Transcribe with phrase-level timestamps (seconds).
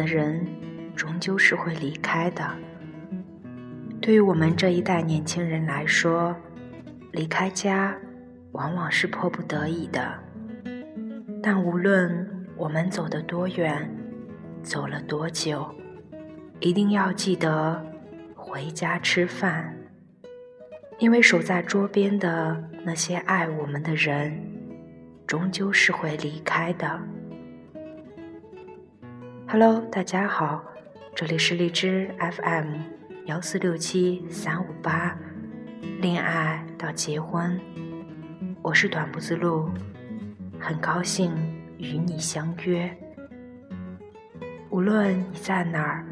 [0.00, 0.46] 的人
[0.96, 2.42] 终究是会离开的。
[4.00, 6.34] 对于我们这一代年轻人来说，
[7.12, 7.94] 离开家
[8.52, 10.18] 往往是迫不得已的。
[11.42, 12.26] 但无论
[12.56, 13.94] 我们走得多远，
[14.62, 15.68] 走了多久，
[16.60, 17.84] 一定要记得
[18.34, 19.76] 回家吃饭，
[20.98, 24.32] 因为守在桌边的那些爱我们的人，
[25.26, 26.98] 终究是会离开的。
[29.52, 30.64] Hello，大家好，
[31.12, 32.76] 这里是荔枝 FM
[33.24, 35.18] 幺四六七三五八，
[36.00, 37.60] 恋爱到结婚，
[38.62, 39.68] 我是短步子路，
[40.60, 41.32] 很高兴
[41.78, 42.96] 与你相约。
[44.68, 46.06] 无论你在哪儿，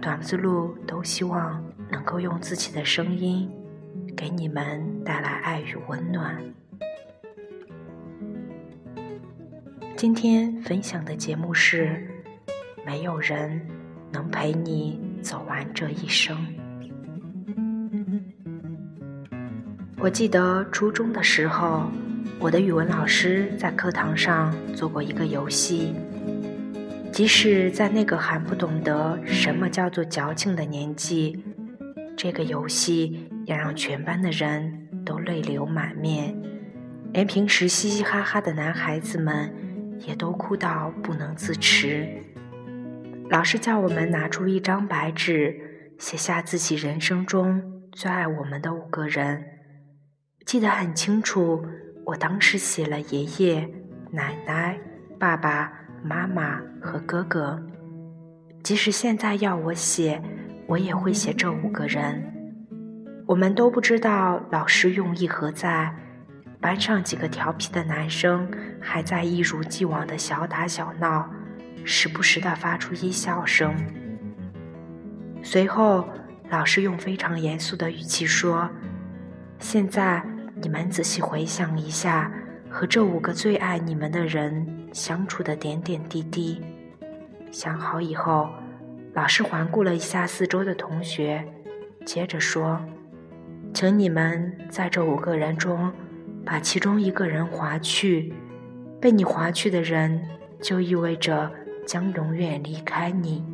[0.00, 3.48] 短步子路都希望能够用自己的声音，
[4.16, 6.36] 给你们带来爱与温暖。
[9.96, 12.08] 今天分享的节目是。
[12.84, 13.60] 没有人
[14.10, 16.36] 能陪你走完这一生。
[19.98, 21.88] 我记得初中的时候，
[22.40, 25.94] 我的语文老师在课堂上做过一个游戏。
[27.12, 31.44] 即使在那个还不懂得什么叫做矫情的年纪，
[32.16, 36.34] 这个游戏也让全班的人都泪流满面，
[37.12, 39.54] 连平时嘻嘻哈哈的男孩子们
[40.06, 42.08] 也都哭到不能自持。
[43.32, 45.58] 老师叫我们拿出一张白纸，
[45.98, 49.42] 写下自己人生中最爱我们的五个人。
[50.44, 51.64] 记得很清楚，
[52.04, 53.66] 我当时写了爷爷、
[54.10, 54.78] 奶奶、
[55.18, 55.72] 爸爸
[56.04, 57.58] 妈妈和哥哥。
[58.62, 60.22] 即使现在要我写，
[60.66, 62.22] 我也会写这五个人。
[63.26, 65.90] 我们都不知道老师用意何在，
[66.60, 68.46] 班上几个调皮的男生
[68.78, 71.32] 还在一如既往的小打小闹。
[71.84, 73.74] 时不时的发出一笑声。
[75.42, 76.08] 随后，
[76.50, 78.70] 老师用非常严肃的语气说
[79.58, 80.22] ：“现在
[80.54, 82.32] 你们仔细回想一下，
[82.70, 86.62] 和这五个最爱你们的人相处的点点滴滴。
[87.50, 88.50] 想好以后，
[89.14, 91.44] 老师环顾了一下四周的同学，
[92.04, 92.80] 接着说
[93.74, 95.92] ：‘请你们在这五个人中，
[96.44, 98.32] 把其中一个人划去。
[99.00, 100.22] 被你划去的人，
[100.60, 101.50] 就意味着……’”
[101.86, 103.44] 将永远离开你。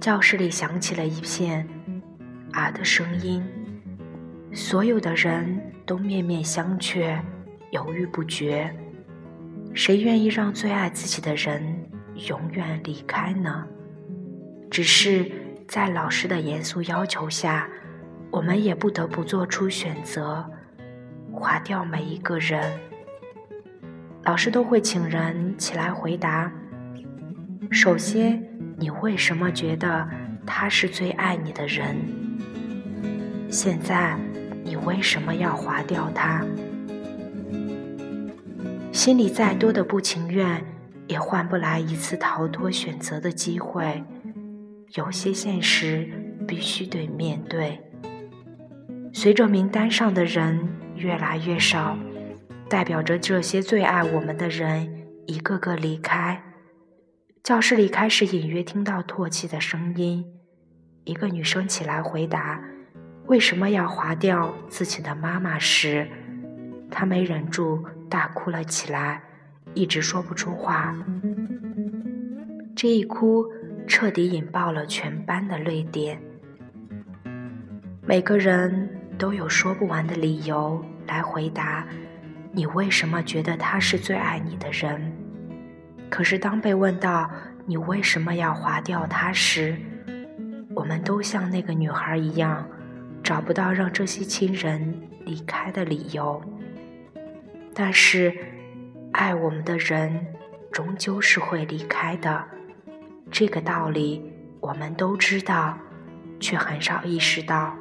[0.00, 1.68] 教室里响起了一片
[2.52, 3.44] “啊”的声音，
[4.52, 7.20] 所有的人都面面相觑，
[7.70, 8.74] 犹豫不决。
[9.74, 11.62] 谁愿意让最爱自己的人
[12.28, 13.66] 永远离开呢？
[14.70, 15.30] 只是
[15.68, 17.68] 在老师的严肃要求下，
[18.30, 20.44] 我们也不得不做出选择，
[21.30, 22.89] 划掉每一个人。
[24.24, 26.52] 老师都会请人起来回答。
[27.70, 28.42] 首先，
[28.76, 30.06] 你为什么觉得
[30.46, 31.96] 他是最爱你的人？
[33.48, 34.16] 现在，
[34.62, 36.44] 你为什么要划掉他？
[38.92, 40.62] 心里再多的不情愿，
[41.06, 44.04] 也换不来一次逃脱选择的机会。
[44.94, 46.08] 有些现实
[46.46, 47.80] 必须得面对。
[49.12, 51.96] 随着名单上的人越来越少。
[52.70, 56.40] 代表着这些最爱我们的人一个个离开，
[57.42, 60.24] 教室里开始隐约听到唾弃的声音。
[61.02, 62.62] 一个女生起来回答
[63.26, 66.06] ：“为什么要划掉自己的妈妈？”时，
[66.92, 69.20] 她没忍住大哭了起来，
[69.74, 70.94] 一直说不出话。
[72.76, 73.44] 这一哭
[73.88, 76.22] 彻底引爆了全班的泪点。
[78.06, 78.88] 每个人
[79.18, 81.84] 都有说不完的理由来回答。
[82.60, 85.10] 你为什么觉得他是最爱你的人？
[86.10, 87.30] 可是当被问到
[87.64, 89.78] 你为什么要划掉他时，
[90.74, 92.68] 我们都像那个女孩一样，
[93.22, 94.94] 找不到让这些亲人
[95.24, 96.38] 离开的理由。
[97.72, 98.36] 但是，
[99.12, 100.26] 爱我们的人
[100.70, 102.44] 终究是会离开的，
[103.30, 104.22] 这个道理
[104.60, 105.78] 我们都知道，
[106.38, 107.74] 却很少意识到。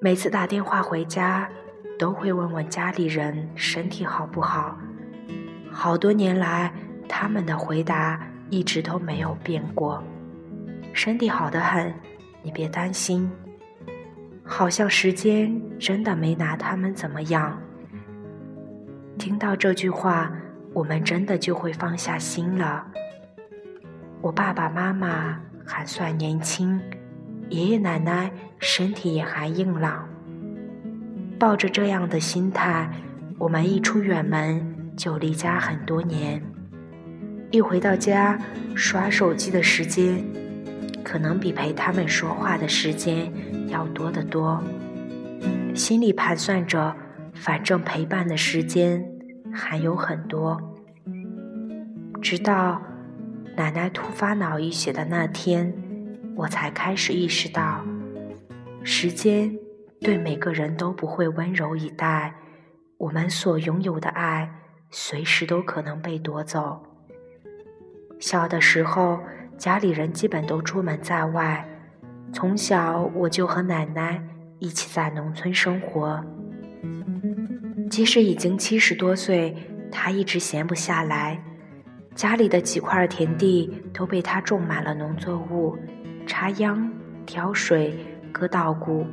[0.00, 1.46] 每次打电话回家。
[1.98, 4.76] 都会问问家里人身体好不好，
[5.70, 6.72] 好多年来，
[7.08, 8.20] 他们的回答
[8.50, 10.02] 一直都没有变过，
[10.92, 11.94] 身体好得很，
[12.42, 13.30] 你别担心。
[14.44, 17.58] 好像时间真的没拿他们怎么样。
[19.16, 20.30] 听到这句话，
[20.72, 22.86] 我们真的就会放下心了。
[24.20, 26.80] 我爸爸妈妈还算年轻，
[27.48, 30.08] 爷爷奶奶身体也还硬朗。
[31.38, 32.90] 抱着这样的心态，
[33.38, 36.42] 我们一出远门就离家很多年。
[37.50, 38.38] 一回到家，
[38.74, 40.24] 刷手机的时间
[41.04, 43.32] 可能比陪他们说话的时间
[43.68, 44.62] 要多得多。
[45.74, 46.94] 心里盘算着，
[47.34, 49.04] 反正陪伴的时间
[49.52, 50.60] 还有很多。
[52.22, 52.80] 直到
[53.56, 55.72] 奶奶突发脑溢血的那天，
[56.34, 57.84] 我才开始意识到，
[58.82, 59.54] 时间
[60.04, 62.34] 对每个人都不会温柔以待，
[62.98, 64.48] 我们所拥有的爱，
[64.90, 66.78] 随时都可能被夺走。
[68.20, 69.18] 小的时候，
[69.56, 71.66] 家里人基本都出门在外，
[72.34, 74.22] 从小我就和奶奶
[74.58, 76.22] 一起在农村生活。
[77.90, 79.56] 即使已经七十多岁，
[79.90, 81.42] 她一直闲不下来，
[82.14, 85.78] 家里的几块田地都被她种满了农作物，
[86.26, 86.92] 插秧、
[87.24, 87.98] 挑水、
[88.30, 89.06] 割稻谷，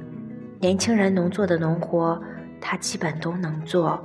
[0.62, 2.22] 年轻人能做的农活，
[2.62, 4.02] 他基本都能做。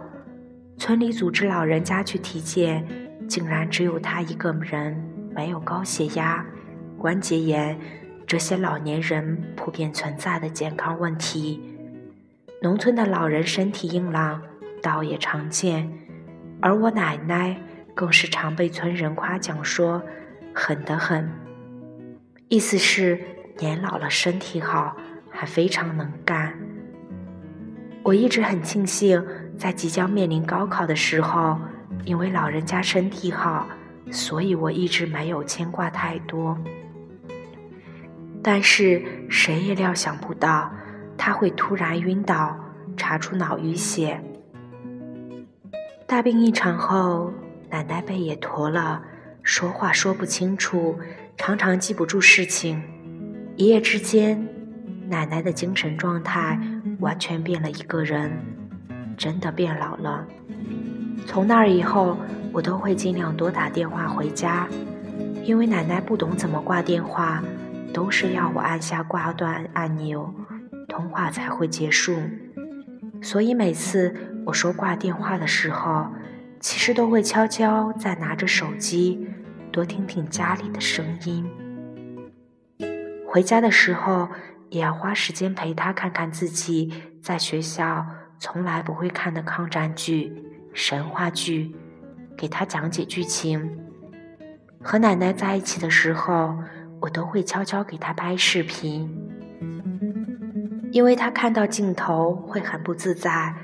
[0.76, 2.84] 村里组织老人家去体检。
[3.28, 4.96] 竟然只有他一个人
[5.34, 6.46] 没有高血压、
[6.96, 7.76] 关节炎
[8.24, 11.60] 这些老年人普遍存在的健康问题。
[12.62, 14.40] 农村的老人身体硬朗，
[14.80, 15.90] 倒也常见。
[16.60, 17.60] 而我奶奶
[17.96, 20.00] 更是常被村人夸奖说
[20.54, 21.28] 狠得很，
[22.48, 23.20] 意思是
[23.58, 24.96] 年老了身体好，
[25.36, 26.52] 还非常能干。
[28.02, 29.24] 我一直很庆幸，
[29.58, 31.58] 在即将面临高考的时候。
[32.04, 33.66] 因为老人家身体好，
[34.12, 36.56] 所以我一直没有牵挂太多。
[38.42, 40.70] 但是谁也料想不到，
[41.16, 42.56] 他会突然晕倒，
[42.96, 44.20] 查出脑淤血。
[46.06, 47.32] 大病一场后，
[47.70, 49.02] 奶奶背也驼了，
[49.42, 50.96] 说话说不清楚，
[51.36, 52.80] 常常记不住事情。
[53.56, 54.45] 一夜之间，
[55.08, 56.58] 奶奶的精神状态
[57.00, 58.30] 完全变了一个人，
[59.16, 60.26] 真的变老了。
[61.26, 62.18] 从那儿以后，
[62.52, 64.68] 我都会尽量多打电话回家，
[65.44, 67.42] 因为奶奶不懂怎么挂电话，
[67.92, 70.32] 都是要我按下挂断按钮，
[70.88, 72.16] 通话才会结束。
[73.22, 74.14] 所以每次
[74.44, 76.06] 我说挂电话的时候，
[76.60, 79.26] 其实都会悄悄在拿着手机，
[79.72, 81.48] 多听听家里的声音。
[83.26, 84.28] 回家的时候，
[84.70, 86.92] 也要花时间陪他看看自己
[87.22, 88.06] 在学校
[88.38, 90.44] 从来不会看的抗战剧。
[90.72, 91.74] 神话剧，
[92.36, 93.78] 给他讲解剧情。
[94.82, 96.54] 和奶奶在一起的时候，
[97.00, 99.10] 我都会悄悄给他拍视频，
[100.92, 103.54] 因为他看到镜头会很不自在。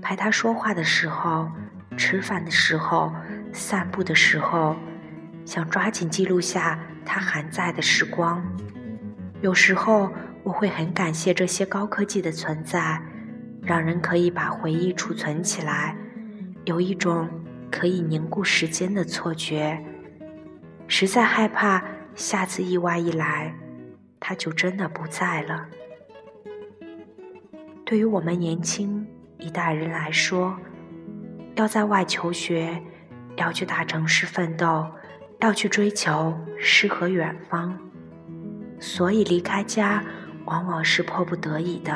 [0.00, 1.50] 拍他说话的时候、
[1.96, 3.12] 吃饭的时候、
[3.52, 4.74] 散步的时候，
[5.44, 8.42] 想抓紧记录下他还在的时光。
[9.42, 10.10] 有时候
[10.44, 13.00] 我会很感谢这些高科技的存在，
[13.62, 15.96] 让人可以把回忆储存起来。
[16.66, 17.28] 有一种
[17.70, 19.82] 可以凝固时间的错觉，
[20.86, 21.82] 实在害怕
[22.14, 23.54] 下次意外一来，
[24.20, 25.66] 他就真的不在了。
[27.86, 29.06] 对于我们年轻
[29.38, 30.58] 一代人来说，
[31.54, 32.82] 要在外求学，
[33.36, 34.86] 要去大城市奋斗，
[35.40, 37.78] 要去追求诗和远方，
[38.78, 40.02] 所以离开家
[40.46, 41.92] 往往是迫不得已的。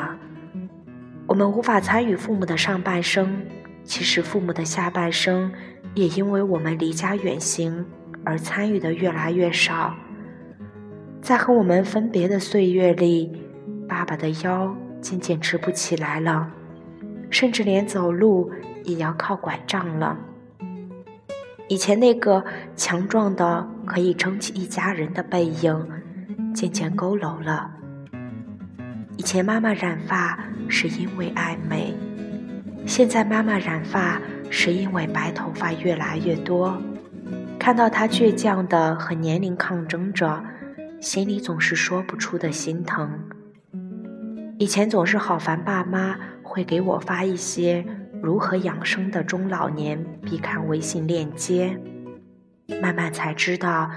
[1.27, 3.41] 我们无法参与父母的上半生。
[3.83, 5.51] 其实，父母的下半生
[5.95, 7.83] 也因为我们离家远行
[8.23, 9.95] 而参与的越来越少。
[11.21, 13.31] 在和我们分别的岁月里，
[13.87, 16.51] 爸爸的腰渐渐直不起来了，
[17.31, 18.51] 甚至连走路
[18.83, 20.15] 也要靠拐杖了。
[21.67, 25.87] 以前那个强壮的可以撑起一家人的背影，
[26.53, 27.71] 渐渐佝偻了。
[29.19, 31.93] 以前妈妈染发是因为爱美。
[32.85, 34.17] 现在妈妈染发
[34.49, 36.81] 是因为白头发越来越多，
[37.59, 40.41] 看到她倔强的和年龄抗争着，
[41.01, 43.11] 心里总是说不出的心疼。
[44.57, 47.85] 以前总是好烦爸妈会给我发一些
[48.23, 51.77] 如何养生的中老年必看微信链接，
[52.81, 53.91] 慢慢才知道，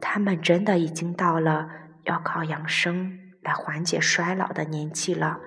[0.00, 1.68] 他们真的已经到了
[2.04, 3.18] 要靠养生
[3.48, 5.38] 来缓解衰老的年纪了。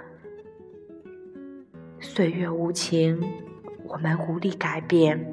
[1.99, 3.23] 岁月无情，
[3.85, 5.23] 我们无力改变。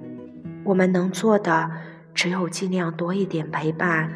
[0.65, 1.71] 我们能做的，
[2.13, 4.13] 只有尽量多一点陪伴，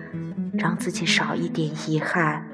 [0.53, 2.47] 让自己少一点遗憾。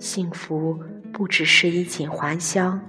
[0.00, 2.80] 幸福不只是衣锦还乡，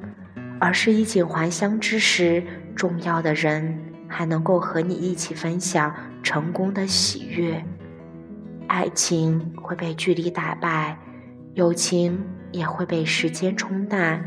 [0.60, 2.44] 而是衣锦还乡之时，
[2.76, 7.64] 重要的人还能够和你一起分享成功的喜悦。
[8.68, 10.98] 爱情会被距离打败，
[11.56, 12.20] 友情
[12.52, 14.24] 也会被时间冲淡。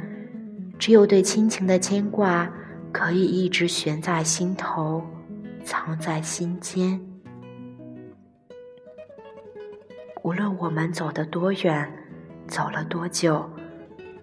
[0.78, 2.50] 只有对亲情的牵挂，
[2.92, 5.02] 可以一直悬在心头，
[5.64, 7.00] 藏在心间。
[10.22, 11.90] 无论我们走得多远，
[12.46, 13.48] 走了多久，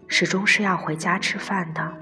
[0.08, 1.94] 始终是要回家吃饭的。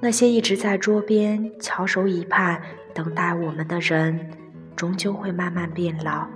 [0.00, 2.62] 那些一直在桌边翘首以盼
[2.94, 4.30] 等待我们的人，
[4.76, 6.28] 终究会慢慢变老，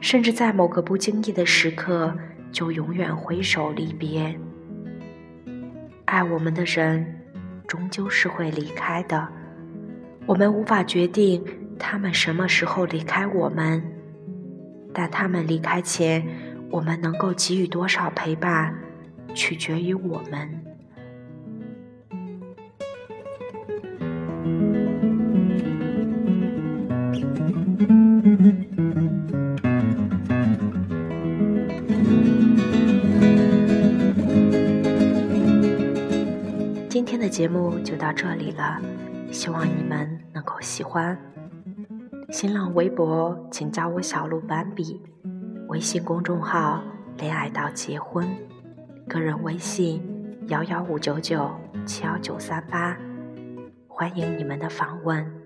[0.00, 2.16] 甚至在某个不经意的时刻，
[2.54, 4.38] 就永远挥手离别。
[6.04, 7.04] 爱我们的人，
[7.66, 9.28] 终究是会离开的。
[10.24, 11.44] 我们无法决定
[11.76, 13.82] 他们什么时候离开我们。
[14.92, 16.24] 但他们离开前，
[16.70, 18.72] 我们能够给予多少陪伴，
[19.34, 20.63] 取决于我们。
[37.34, 38.80] 节目就到这里了，
[39.32, 41.18] 希望你们能够喜欢。
[42.30, 45.02] 新浪微博请加我小鹿斑比，
[45.66, 46.80] 微信公众号
[47.18, 48.24] 恋爱到结婚，
[49.08, 50.00] 个人微信
[50.46, 51.50] 幺幺五九九
[51.84, 52.96] 七幺九三八，
[53.88, 55.43] 欢迎你们的访问。